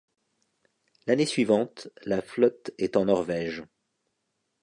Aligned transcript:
L'année 1.05 1.27
suivante, 1.27 1.89
la 2.05 2.23
flotte 2.23 2.71
est 2.79 2.97
en 2.97 3.05
Norvège. 3.05 3.63